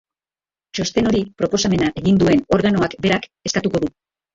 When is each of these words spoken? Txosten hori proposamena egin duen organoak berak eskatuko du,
Txosten 0.77 1.11
hori 1.11 1.21
proposamena 1.43 1.93
egin 2.03 2.21
duen 2.25 2.45
organoak 2.61 3.01
berak 3.09 3.33
eskatuko 3.51 3.89
du, 3.89 3.97